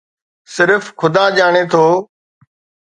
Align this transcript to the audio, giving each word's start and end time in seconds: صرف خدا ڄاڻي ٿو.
صرف 0.55 0.83
خدا 0.99 1.25
ڄاڻي 1.35 1.63
ٿو. 1.71 1.85